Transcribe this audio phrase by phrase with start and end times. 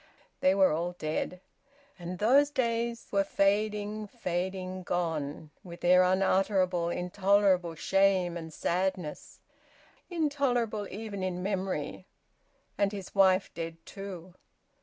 [0.39, 1.41] They were all dead.
[1.99, 9.41] And those days were fading, fading, gone, with their unutterable, intolerable shame and sadness,
[10.09, 12.07] intolerable even in memory.
[12.79, 14.33] And his wife dead too!